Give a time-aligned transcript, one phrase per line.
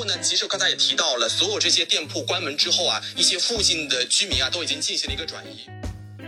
[0.00, 5.68] 括呢，其实刚才也提到了，所有这些店铺关门之后啊，一些附近的居民啊，都已经进行了一个转移。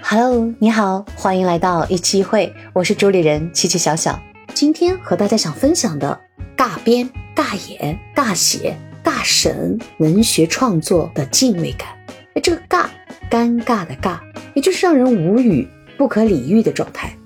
[0.03, 4.21] Hello，你好，欢迎来到一期一会，我是主理人琪琪小小。
[4.53, 6.21] 今天和大家想分享的
[6.55, 11.89] 尬编、尬演、尬写、尬审文学创作的敬畏感。
[12.35, 12.85] 哎，这个尬，
[13.31, 14.21] 尴尬的尬，
[14.55, 15.67] 也就是让人无语、
[15.97, 17.17] 不可理喻的状态。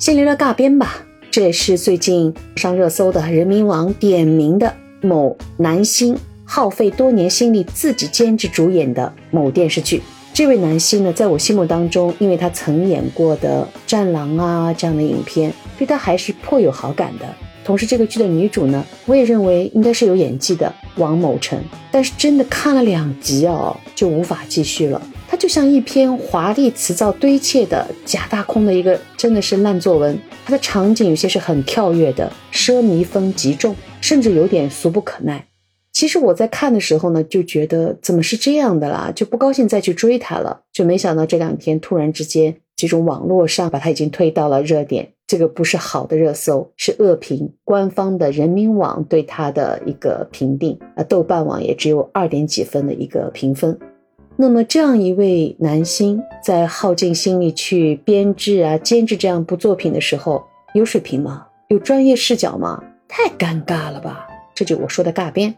[0.00, 10.02] 先聊聊尬编吧，这也是最近上热搜的人民网点名的某男星耗费多年心力自己监制主演的某电视剧。
[10.32, 17.26] 这位男星呢，在我心目当中，因为他曾演过的《战狼》啊这样的影片，对他还是颇有好感的。
[17.64, 21.62] 同时，这个剧的女主呢，我也认为应该是有演技的王某辰。
[21.90, 25.00] 但是真的看了两集哦，就无法继续了。
[25.28, 30.18] 它就像一篇华丽辞藻堆砌的假大空的一个，真的是烂作文。
[30.44, 33.76] 它的场景有些是很跳跃的，奢靡风极重，
[34.12, 35.46] 甚至有点俗不可耐。
[35.90, 40.60] 其实我在看的时候呢，就觉得怎么是这样的啦，就不高兴再去追他了。
[40.70, 47.54] 就没想到这两天突然之间，这种网络上把他已经推到了热点，这个不是好的热搜，是恶评。
[47.64, 53.78] 官方的人民网对他的一个评定，啊，豆瓣网也只有二点几分的一个评分。
[54.36, 61.46] 那么这样一位男星在耗尽心力去编制啊、监制这样部作品的时候，有水平吗？
[61.68, 62.82] 有专业视角吗？
[63.14, 64.26] 太尴尬了吧！
[64.54, 65.54] 这就我说的尬编。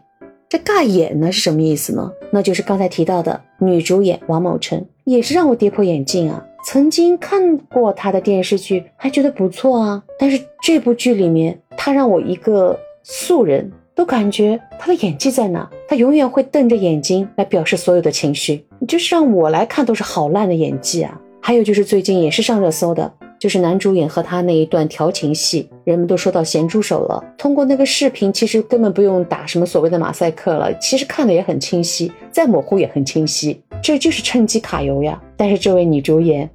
[0.49, 2.11] 这尬演呢是什么意思呢？
[2.29, 6.45] 那就是刚才提到的女主演王某辰，也是让我跌破眼镜啊！
[6.65, 10.03] 曾经看过她的电视剧，还觉得不错啊。
[10.19, 15.69] 但是这部剧里面，她让我一个素人都感觉她的演技在哪？
[15.87, 21.21] 她永远会瞪着眼睛来表示所有的情绪，就是让我来看都是好烂的演技啊！
[21.41, 23.13] 还有就是最近也是上热搜的。
[23.37, 27.23] 就是男主演和他那一段调情戏，人们都说到咸猪手了。
[27.37, 33.61] 通过那个视频，其实根本不用打什么所谓的马赛克了，其实看的也很清晰，再模糊也很清晰。
[33.81, 35.21] 这就是趁机卡油呀！
[35.37, 36.49] 但是这位女主演，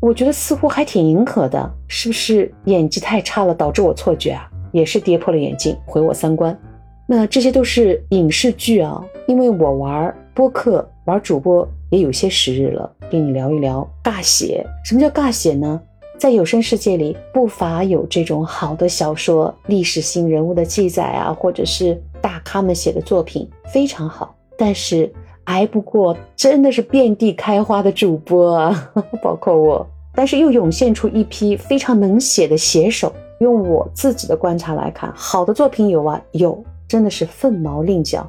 [0.00, 4.48] 我觉得似乎还挺迎合的，是不是演技太差了导致我错觉啊？
[4.70, 6.56] 也是跌破了眼镜，毁我三观。
[7.06, 14.64] 那这些都是影视剧啊，因为我玩播客、玩主播也有些时日了，跟你聊一聊尬写。
[14.84, 15.80] 什么叫尬写呢？
[16.18, 24.34] 在有声世界里，不乏有这种好的小说、历史性人物的记载啊，或者是大咖们写的作品，非常好。
[24.58, 25.10] 但是
[25.44, 28.90] 挨不过真的是遍地开花的主播啊，
[29.22, 29.86] 包括我。
[30.12, 33.12] 但是又涌现出一批非常能写的写手。
[33.38, 38.28] 用我自己的观察来看，好的作品有啊，有，真的是凤毛麟角，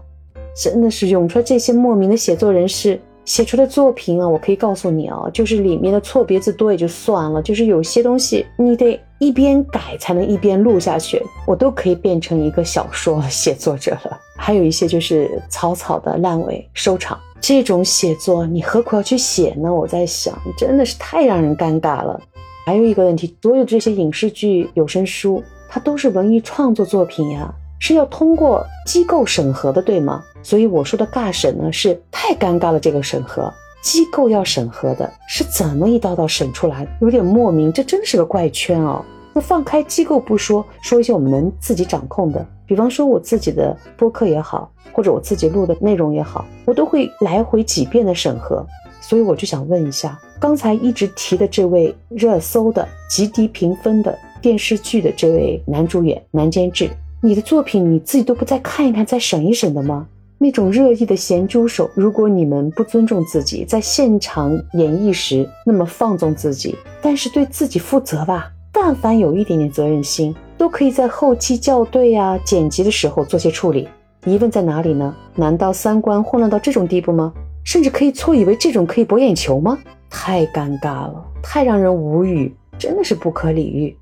[0.55, 3.01] 真的是涌出来这些莫名的写作人士。
[3.29, 14.19] 写出的作品啊，我可以告诉你啊，就是里面的错别字多也就算了，就是有些东西你得一边改才能一边录下去，我都可以变成一个小说写作者了。
[14.35, 19.71] 还有一些就是草草的烂尾收场，这种写作你何苦要去写呢？
[19.71, 22.19] 我在想，真的是太让人尴尬了。
[22.65, 30.23] 还有一个问题，所有这些影视剧、有声书，它都是文艺创作作品呀，是要通过机构审核的，对吗？
[30.43, 32.79] 所以我说的尬审呢，是太尴尬了。
[32.79, 33.51] 这个审核
[33.81, 36.87] 机构要审核的，是怎么一道道审出来？
[37.01, 39.03] 有点莫名，这真是个怪圈哦。
[39.33, 48.65] 那放开机构不说，说一些我们能自己掌控的，比方说我自己的播客也好，或者我自己录的内容也好，我都会来回几遍的审核。
[49.01, 56.89] 所以我就想问一下，刚才一直提的这位热搜的极低评分的电视剧的这位男主演、男监制，
[57.21, 60.07] 你的作品你自己都不再看一看、再审一审的吗？
[60.37, 68.49] 那种热议的咸猪手，如果你们不尊重自己，在现场演绎时那么放纵自己，但是对自己负责吧。
[68.71, 73.89] 但凡有一点点责任心，都可以在后期校对啊、剪辑的时候做些处理。
[74.25, 75.13] 疑问在哪里呢？
[75.35, 77.33] 难道三观混乱到这种地步吗？
[77.65, 79.77] 甚至可以错以为这种可以博眼球吗？
[80.09, 83.93] 太尴尬了，太让人无语，真的是不可理喻。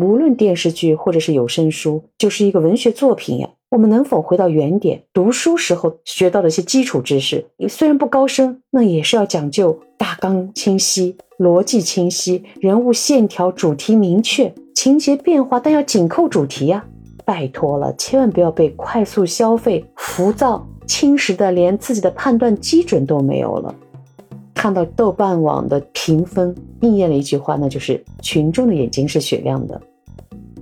[0.00, 3.50] 无论电视剧或者是有声书，就是一个文学作品呀。
[3.68, 7.44] 我们能否回到原点，读书时候学到的一些基础知识？
[7.68, 16.82] 虽然不高深，那也是要讲究大纲清晰、逻辑清晰、人物线条、主题明确、情节变化，但要紧扣主题呀！
[17.26, 23.74] 拜托了，千万不要被快速消费、浮躁侵蚀的，连自己的判断基准都没有了。
[24.54, 29.80] 看到豆瓣网的评分，应验了一句话，那就是群众的眼睛是雪亮的。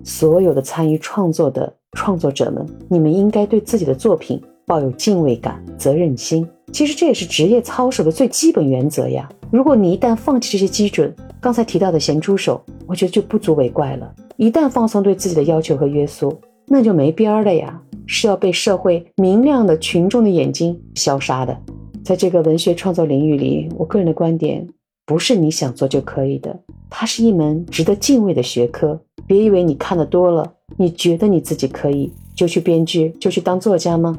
[0.05, 1.73] 所有的参与创作的。
[1.93, 6.47] 创作者们，你们应该对自己的作品抱有敬畏感、责任心。
[6.71, 9.27] 其实这也是职业操守的最基本原则呀。
[9.50, 14.15] 如果你一旦放弃这些基准，刚才提到的咸猪手，我觉得就不足为怪了。
[14.37, 17.81] 一旦放松对自己的要求和约束，那就没边儿了呀。
[18.06, 21.59] 是要被社会明亮的群众的眼睛消杀的。
[22.05, 24.69] 在这个文学创作领域里，我个人的观点
[25.06, 26.55] 不是你想做就可以的，
[26.91, 29.00] 它是一门值得敬畏的学科。
[29.28, 34.19] 别以为你看的多了，你觉得你自己可以就去编剧，就去当作家吗？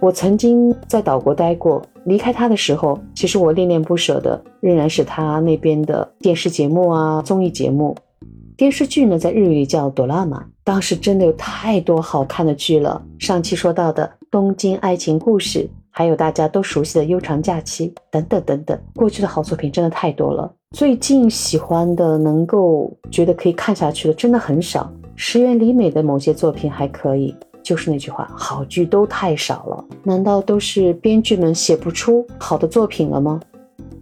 [0.00, 7.96] 我曾经在岛国待过，离开他的时候，其实我恋恋不舍的仍然是他那边的电视节目啊，综艺节目。
[8.56, 13.00] 电视剧呢，在日语里叫哆啦 A 当时真的有太多好看的剧了。
[13.18, 15.60] 上期说到的《东京爱情故事》，
[15.90, 20.52] 还有大家都熟悉的《悠长假期》等等等等，过去的好作品真的太多了。
[20.74, 24.92] 最近喜欢的，能够觉得可以看下去的，真的很少。
[25.14, 27.32] 石原里美的某些作品还可以，
[27.62, 29.84] 就是那句话，好剧都太少了。
[30.02, 33.40] 难道都是编剧们写不出好的作品了吗？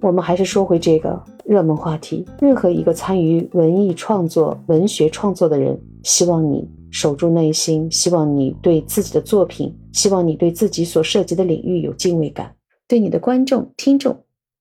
[0.01, 2.25] 我们还是说回这个热门话题。
[2.41, 12.51] 任何一个参与文艺创作、文学创作的人，希望你守住内心，希望你对自己的作品，希望你对自己所涉及的领域有敬畏感，
[12.89, 14.17] 对你的观众、听众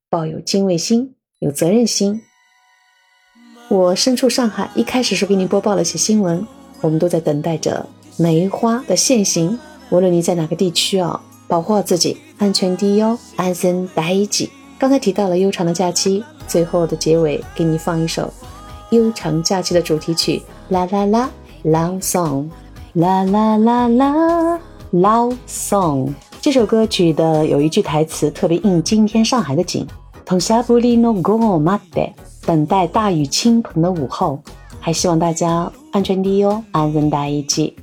[0.09, 2.21] 抱有敬畏心、有责任心。
[3.67, 6.45] 我身处上海，一开始是给你播报了些新闻，
[6.81, 7.83] 我们都在等待着
[8.15, 9.57] 梅花的现形。
[9.89, 14.49] 无论你在哪个地区哦，保护好自己，安全第一哦，安身第一。
[14.77, 18.31] 刚才提到了悠长的假期，最后的结尾给你放一首
[18.91, 21.31] 悠长假期的主题曲，啦啦啦
[21.63, 22.49] ，Love Song，
[22.93, 24.59] 啦啦啦啦
[24.93, 26.13] ，Love Song。
[26.39, 29.87] 这首歌曲的有一句台词特别应今天上海的景，
[30.30, 32.12] 同下布里诺ゴーマデ，
[32.44, 34.40] 等待大雨倾盆的午后，
[34.80, 37.76] 还希望大家安全第一哦，安全第一。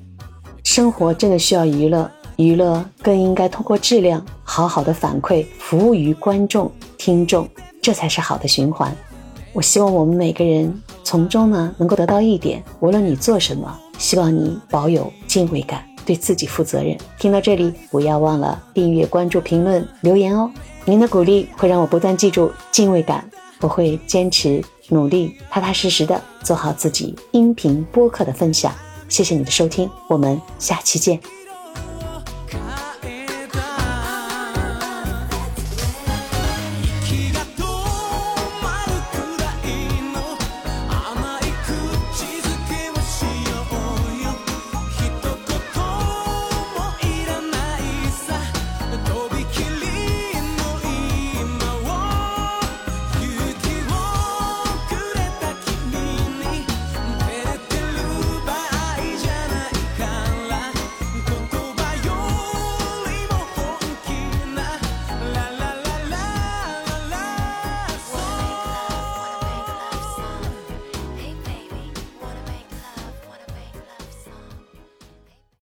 [0.64, 2.10] 生活真的需要娱乐。
[2.36, 7.48] 娱乐更应该通过质量好好的反馈，服务于观众、听众，
[7.80, 8.92] 这才是好的循环。
[9.54, 10.74] 我希望我们每个人
[11.04, 16.97] 从中呢能够得到一点，无论你做什么，希望你保有敬畏感， 对自己负责任。
[17.19, 20.51] 听到这里，不要忘了订阅、关注、评论、留言哦。
[20.87, 28.73] 您的鼓励会让我不断记住敬畏感，我会坚持努力，踏踏实实的做好自己音频播客的分享。
[29.07, 31.38] 谢谢你的收听，我们下期见。